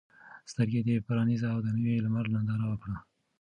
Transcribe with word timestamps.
سترګې 0.51 0.81
دې 0.87 0.95
پرانیزه 1.07 1.47
او 1.53 1.59
د 1.65 1.67
نوي 1.77 1.95
لمر 2.05 2.25
ننداره 2.33 2.65
وکړه. 2.69 2.97